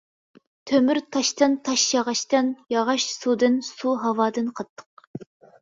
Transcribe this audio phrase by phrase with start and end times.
[0.71, 5.07] تۆمۈر تاشتىن، تاش ياغاچتىن، ياغاچ سۇدىن، سۇ ھاۋادىن قاتتىق.